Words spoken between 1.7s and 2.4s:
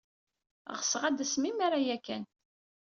ya kan.